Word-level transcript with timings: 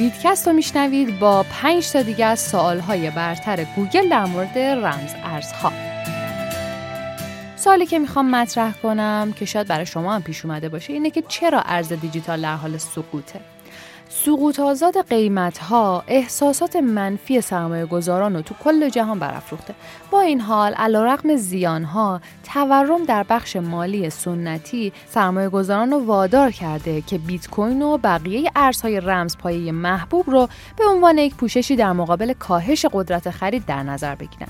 بیتکست 0.00 0.48
رو 0.48 0.54
میشنوید 0.54 1.18
با 1.18 1.42
پنج 1.42 1.90
تا 1.90 2.02
دیگه 2.02 2.26
از 2.26 2.40
سوالهای 2.40 3.10
برتر 3.10 3.64
گوگل 3.76 4.08
در 4.08 4.24
مورد 4.24 4.58
رمز 4.58 5.14
ارزها. 5.24 5.72
سوالی 7.56 7.86
که 7.86 7.98
می‌خوام 7.98 8.30
مطرح 8.30 8.72
کنم 8.72 9.32
که 9.36 9.44
شاید 9.44 9.66
برای 9.66 9.86
شما 9.86 10.14
هم 10.14 10.22
پیش 10.22 10.44
اومده 10.44 10.68
باشه 10.68 10.92
اینه 10.92 11.10
که 11.10 11.22
چرا 11.28 11.62
ارز 11.66 11.92
دیجیتال 11.92 12.42
در 12.42 12.56
حال 12.56 12.78
سقوطه؟ 12.78 13.40
سقوط 14.08 14.60
آزاد 14.60 15.08
قیمت 15.08 15.58
ها 15.58 16.04
احساسات 16.06 16.76
منفی 16.76 17.40
سرمایه 17.40 17.86
گذاران 17.86 18.34
رو 18.34 18.42
تو 18.42 18.54
کل 18.64 18.88
جهان 18.88 19.18
برافروخته. 19.18 19.74
با 20.10 20.20
این 20.20 20.40
حال 20.40 20.72
علیرغم 20.74 21.36
زیان 21.36 21.84
ها 21.84 22.20
تورم 22.54 23.04
در 23.04 23.22
بخش 23.28 23.56
مالی 23.56 24.10
سنتی 24.10 24.92
سرمایه 25.08 25.48
گذاران 25.48 25.90
رو 25.90 25.98
وادار 25.98 26.50
کرده 26.50 27.00
که 27.00 27.18
بیت 27.18 27.48
کوین 27.48 27.82
و 27.82 27.98
بقیه 27.98 28.50
ارزهای 28.56 29.00
رمزپایه 29.00 29.72
محبوب 29.72 30.30
رو 30.30 30.48
به 30.76 30.84
عنوان 30.88 31.18
یک 31.18 31.34
پوششی 31.34 31.76
در 31.76 31.92
مقابل 31.92 32.32
کاهش 32.32 32.86
قدرت 32.92 33.30
خرید 33.30 33.66
در 33.66 33.82
نظر 33.82 34.14
بگیرن. 34.14 34.48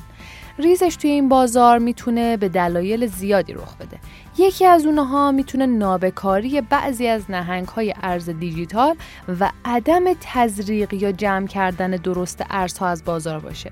ریزش 0.60 0.96
توی 0.96 1.10
این 1.10 1.28
بازار 1.28 1.78
می‌تونه 1.78 2.36
به 2.36 2.48
دلایل 2.48 3.06
زیادی 3.06 3.52
رخ 3.52 3.76
بده. 3.76 3.98
یکی 4.38 4.66
از 4.66 4.86
اونها 4.86 5.32
می‌تونه 5.32 5.66
نابکاری 5.66 6.60
بعضی 6.60 7.06
از 7.06 7.22
نهنگ 7.28 7.68
های 7.68 7.94
ارز 8.02 8.30
دیجیتال 8.30 8.96
و 9.40 9.50
عدم 9.64 10.04
تزریق 10.20 10.92
یا 10.94 11.12
جمع 11.12 11.46
کردن 11.46 11.90
درست 11.90 12.44
ارزها 12.50 12.88
از 12.88 13.04
بازار 13.04 13.38
باشه. 13.38 13.70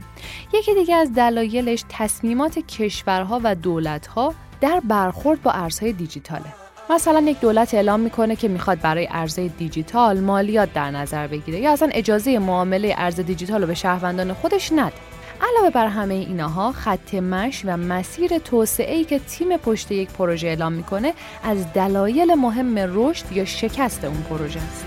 یکی 0.54 0.74
دیگه 0.74 0.94
از 0.94 1.14
دلایلش 1.14 1.84
تصمیمات 1.88 2.58
کشورها 2.58 3.40
و 3.44 3.54
دولتها 3.54 4.34
در 4.60 4.80
برخورد 4.84 5.42
با 5.42 5.50
ارزهای 5.50 5.92
دیجیتاله. 5.92 6.54
مثلا 6.90 7.20
یک 7.20 7.40
دولت 7.40 7.74
اعلام 7.74 8.00
می‌کنه 8.00 8.36
که 8.36 8.48
می‌خواد 8.48 8.80
برای 8.80 9.08
ارزهای 9.10 9.48
دیجیتال 9.48 10.20
مالیات 10.20 10.72
در 10.72 10.90
نظر 10.90 11.26
بگیره 11.26 11.60
یا 11.60 11.72
اصلا 11.72 11.88
اجازه 11.92 12.38
معامله 12.38 12.94
ارز 12.96 13.20
دیجیتال 13.20 13.60
رو 13.60 13.66
به 13.66 13.74
شهروندان 13.74 14.32
خودش 14.32 14.72
نده. 14.72 15.07
علاوه 15.40 15.70
بر 15.70 15.86
همه 15.86 16.14
اینها 16.14 16.72
خط 16.72 17.14
مش 17.14 17.62
و 17.64 17.76
مسیر 17.76 18.38
توسعه 18.38 18.94
ای 18.94 19.04
که 19.04 19.18
تیم 19.18 19.56
پشت 19.56 19.90
یک 19.90 20.10
پروژه 20.10 20.48
اعلام 20.48 20.72
می‌کنه 20.72 21.14
از 21.42 21.72
دلایل 21.72 22.34
مهم 22.34 22.78
رشد 22.78 23.32
یا 23.32 23.44
شکست 23.44 24.04
اون 24.04 24.22
پروژه 24.22 24.60
است. 24.60 24.84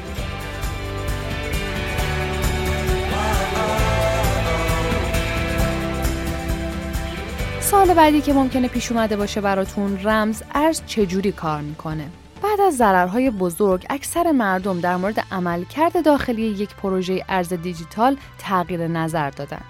سال 7.59 7.93
بعدی 7.93 8.21
که 8.21 8.33
ممکنه 8.33 8.67
پیش 8.67 8.91
اومده 8.91 9.17
باشه 9.17 9.41
براتون 9.41 9.99
رمز 10.03 10.43
ارز 10.53 10.81
چجوری 10.86 11.31
کار 11.31 11.61
می‌کنه 11.61 12.05
بعد 12.43 12.61
از 12.61 12.77
ضررهای 12.77 13.30
بزرگ 13.30 13.86
اکثر 13.89 14.31
مردم 14.31 14.80
در 14.80 14.95
مورد 14.95 15.25
عملکرد 15.31 16.05
داخلی 16.05 16.41
یک 16.41 16.75
پروژه 16.75 17.25
ارز 17.30 17.53
دیجیتال 17.53 18.17
تغییر 18.38 18.88
نظر 18.88 19.30
دادن 19.30 19.61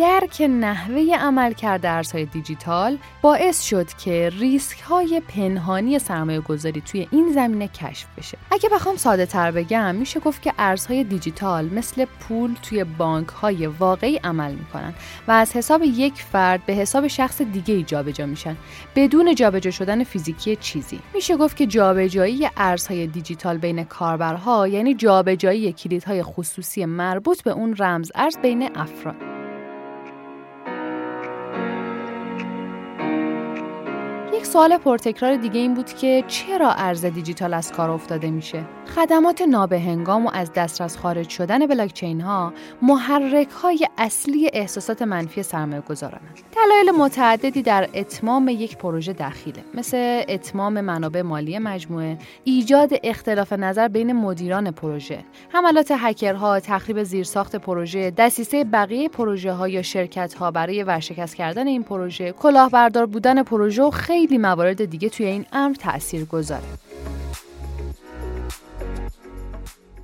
درک 0.00 0.42
نحوه 0.50 1.16
عمل 1.20 1.52
کرده 1.52 1.90
ارزهای 1.90 2.24
دیجیتال 2.24 2.98
باعث 3.22 3.62
شد 3.62 3.86
که 3.92 4.30
ریسک 4.38 4.80
های 4.80 5.22
پنهانی 5.28 5.98
سرمایه 5.98 6.40
گذاری 6.40 6.80
توی 6.80 7.08
این 7.10 7.32
زمینه 7.32 7.68
کشف 7.68 8.06
بشه. 8.18 8.38
اگه 8.50 8.68
بخوام 8.68 8.96
ساده 8.96 9.26
تر 9.26 9.50
بگم 9.50 9.94
میشه 9.94 10.20
گفت 10.20 10.42
که 10.42 10.52
ارزهای 10.58 11.04
دیجیتال 11.04 11.64
مثل 11.64 12.04
پول 12.04 12.54
توی 12.62 12.84
بانک 12.84 13.28
های 13.28 13.66
واقعی 13.66 14.16
عمل 14.16 14.52
می‌کنن 14.52 14.94
و 15.28 15.32
از 15.32 15.56
حساب 15.56 15.82
یک 15.84 16.14
فرد 16.14 16.66
به 16.66 16.72
حساب 16.72 17.06
شخص 17.06 17.42
دیگه 17.42 17.74
ای 17.74 17.82
جابجا 17.82 18.26
میشن 18.26 18.56
بدون 18.96 19.34
جابجا 19.34 19.70
شدن 19.70 20.04
فیزیکی 20.04 20.56
چیزی. 20.56 21.00
میشه 21.14 21.36
گفت 21.36 21.56
که 21.56 21.66
جابجایی 21.66 22.48
ارزهای 22.56 23.06
دیجیتال 23.06 23.58
بین 23.58 23.84
کاربرها 23.84 24.68
یعنی 24.68 24.94
جابجایی 24.94 25.72
کلیدهای 25.72 26.22
خصوصی 26.22 26.84
مربوط 26.84 27.42
به 27.42 27.50
اون 27.50 27.76
رمز 27.78 28.12
ارز 28.14 28.38
بین 28.38 28.76
افراد. 28.76 29.29
یک 34.40 34.46
سوال 34.46 34.78
پرتکرار 34.78 35.36
دیگه 35.36 35.60
این 35.60 35.74
بود 35.74 35.92
که 35.92 36.24
چرا 36.28 36.72
ارز 36.72 37.04
دیجیتال 37.04 37.54
از 37.54 37.72
کار 37.72 37.90
افتاده 37.90 38.30
میشه؟ 38.30 38.64
خدمات 38.96 39.42
نابهنگام 39.42 40.26
و 40.26 40.30
از 40.32 40.52
دسترس 40.52 40.96
خارج 40.96 41.28
شدن 41.28 41.66
بلاکچین 41.66 42.20
ها 42.20 42.52
محرک 42.82 43.50
های 43.50 43.86
اصلی 43.98 44.50
احساسات 44.52 45.02
منفی 45.02 45.42
سرمایه 45.42 45.80
گذارانند. 45.80 46.38
دلایل 46.56 46.90
متعددی 46.90 47.62
در 47.62 47.88
اتمام 47.94 48.48
یک 48.48 48.76
پروژه 48.76 49.12
دخیله 49.12 49.64
مثل 49.74 50.22
اتمام 50.28 50.80
منابع 50.80 51.22
مالی 51.22 51.58
مجموعه، 51.58 52.18
ایجاد 52.44 52.90
اختلاف 53.02 53.52
نظر 53.52 53.88
بین 53.88 54.12
مدیران 54.12 54.70
پروژه، 54.70 55.18
حملات 55.48 55.92
هکرها، 55.96 56.60
تخریب 56.60 57.02
زیرساخت 57.02 57.56
پروژه، 57.56 58.10
دسیسه 58.10 58.64
بقیه 58.64 59.08
پروژه 59.08 59.52
ها 59.52 59.68
یا 59.68 59.82
شرکت 59.82 60.34
ها 60.34 60.50
برای 60.50 60.82
ورشکست 60.82 61.36
کردن 61.36 61.66
این 61.66 61.82
پروژه، 61.82 62.32
کلاهبردار 62.32 63.06
بودن 63.06 63.42
پروژه 63.42 63.82
و 63.82 63.90
خیلی 63.90 64.29
موارد 64.38 64.84
دیگه 64.84 65.08
توی 65.08 65.26
این 65.26 65.46
امر 65.52 65.74
تأثیر 65.74 66.24
گذاره. 66.24 66.64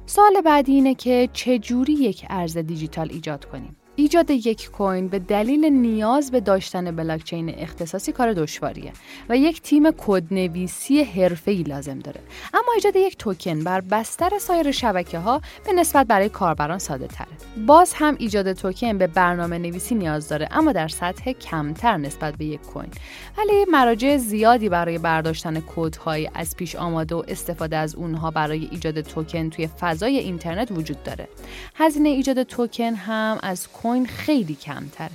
سال 0.06 0.40
بعدی 0.44 0.72
اینه 0.72 0.94
که 0.94 1.28
چجوری 1.32 1.92
یک 1.92 2.26
ارز 2.30 2.58
دیجیتال 2.58 3.08
ایجاد 3.12 3.44
کنیم. 3.44 3.76
ایجاد 3.96 4.30
یک 4.30 4.70
کوین 4.70 5.08
به 5.08 5.18
دلیل 5.18 5.64
نیاز 5.64 6.30
به 6.30 6.40
داشتن 6.40 6.96
بلاکچین 6.96 7.54
اختصاصی 7.58 8.12
کار 8.12 8.32
دشواریه 8.32 8.92
و 9.28 9.36
یک 9.36 9.62
تیم 9.62 9.90
کدنویسی 9.90 11.02
حرفه‌ای 11.02 11.62
لازم 11.62 11.98
داره. 11.98 12.20
اما 12.54 12.72
ایجاد 12.74 12.96
یک 12.96 13.16
توکن 13.16 13.64
بر 13.64 13.80
بستر 13.80 14.38
سایر 14.40 14.70
شبکه 14.70 15.18
ها 15.18 15.40
به 15.66 15.72
نسبت 15.72 16.06
برای 16.06 16.28
کاربران 16.28 16.78
ساده 16.78 17.06
تره 17.06 17.26
باز 17.66 17.92
هم 17.94 18.16
ایجاد 18.18 18.52
توکن 18.52 18.98
به 18.98 19.06
برنامه 19.06 19.58
نویسی 19.58 19.94
نیاز 19.94 20.28
داره 20.28 20.48
اما 20.50 20.72
در 20.72 20.88
سطح 20.88 21.32
کمتر 21.32 21.96
نسبت 21.96 22.36
به 22.36 22.44
یک 22.44 22.60
کوین. 22.60 22.90
ولی 23.38 23.64
مراجع 23.70 24.16
زیادی 24.16 24.68
برای 24.68 24.98
برداشتن 24.98 25.60
کودهای 25.60 26.30
از 26.34 26.56
پیش 26.56 26.76
آماده 26.76 27.14
و 27.14 27.22
استفاده 27.28 27.76
از 27.76 27.94
اونها 27.94 28.30
برای 28.30 28.68
ایجاد 28.70 29.00
توکن 29.00 29.50
توی 29.50 29.66
فضای 29.66 30.18
اینترنت 30.18 30.68
وجود 30.70 31.02
داره. 31.02 31.28
هزینه 31.74 32.08
ایجاد 32.08 32.42
توکن 32.42 32.94
هم 32.94 33.38
از 33.42 33.68
کوین 33.86 34.06
خیلی 34.06 34.54
کمتره. 34.54 35.10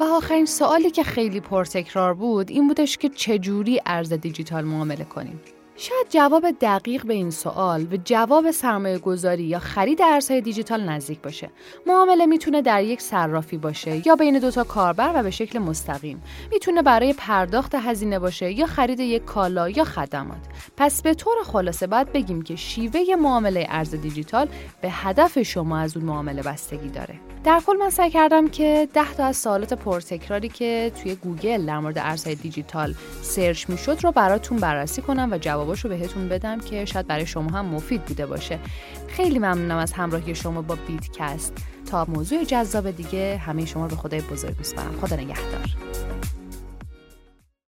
و 0.00 0.02
آخرین 0.02 0.46
سوالی 0.46 0.90
که 0.90 1.02
خیلی 1.02 1.40
پرتکرار 1.40 2.14
بود 2.14 2.50
این 2.50 2.68
بودش 2.68 2.98
که 2.98 3.08
چجوری 3.08 3.80
ارز 3.86 4.12
دیجیتال 4.12 4.64
معامله 4.64 5.04
کنیم. 5.04 5.40
شاید 5.82 6.06
جواب 6.10 6.50
دقیق 6.60 7.06
به 7.06 7.14
این 7.14 7.30
سوال 7.30 7.82
و 7.82 7.96
جواب 8.04 8.50
سرمایه 8.50 8.98
گذاری 8.98 9.42
یا 9.42 9.58
خرید 9.58 10.02
ارزهای 10.02 10.40
دیجیتال 10.40 10.88
نزدیک 10.88 11.18
باشه. 11.20 11.50
معامله 11.86 12.26
می‌تونه 12.26 12.62
در 12.62 12.84
یک 12.84 13.00
صرافی 13.00 13.56
باشه 13.56 14.06
یا 14.06 14.16
بین 14.16 14.38
دوتا 14.38 14.64
کاربر 14.64 15.12
و 15.14 15.22
به 15.22 15.30
شکل 15.30 15.58
مستقیم. 15.58 16.22
می‌تونه 16.52 16.82
برای 16.82 17.12
پرداخت 17.12 17.74
هزینه 17.74 18.18
باشه 18.18 18.52
یا 18.52 18.66
خرید 18.66 19.00
یک 19.00 19.24
کالا 19.24 19.68
یا 19.68 19.84
خدمات. 19.84 20.40
پس 20.76 21.02
به 21.02 21.14
طور 21.14 21.34
خلاصه 21.44 21.86
باید 21.86 22.12
بگیم 22.12 22.42
که 22.42 22.56
شیوه 22.56 23.00
معامله 23.20 23.66
ارز 23.68 23.94
دیجیتال 23.94 24.48
به 24.80 24.90
هدف 24.90 25.42
شما 25.42 25.78
از 25.78 25.96
اون 25.96 26.06
معامله 26.06 26.42
بستگی 26.42 26.88
داره. 26.88 27.14
در 27.44 27.60
کل 27.66 27.76
من 27.76 27.90
سعی 27.90 28.10
کردم 28.10 28.48
که 28.48 28.88
ده 28.94 29.14
تا 29.14 29.24
از 29.24 29.36
سوالات 29.36 29.74
پرتکراری 29.74 30.48
که 30.48 30.92
توی 31.02 31.14
گوگل 31.14 31.66
در 31.66 31.78
مورد 31.78 31.98
ارزهای 31.98 32.34
دیجیتال 32.34 32.94
search 33.22 33.70
می‌شد 33.70 33.98
رو 34.02 34.12
براتون 34.12 34.58
بررسی 34.58 35.02
کنم 35.02 35.28
و 35.32 35.38
جواباش 35.74 35.86
بهتون 35.86 36.28
بدم 36.28 36.60
که 36.60 36.84
شاید 36.84 37.06
برای 37.06 37.26
شما 37.26 37.50
هم 37.50 37.66
مفید 37.66 38.04
بوده 38.04 38.26
باشه. 38.26 38.58
خیلی 39.08 39.38
ممنونم 39.38 39.76
از 39.76 39.92
همراهی 39.92 40.34
شما 40.34 40.62
با 40.62 40.76
بیتکست. 40.86 41.52
تا 41.90 42.04
موضوع 42.08 42.44
جذاب 42.44 42.90
دیگه 42.90 43.36
همه 43.36 43.64
شما 43.64 43.88
به 43.88 43.96
خدای 43.96 44.20
بزرگ 44.20 44.58
میسپارم. 44.58 44.94
خدا 45.00 45.16
نگهدار. 45.16 45.76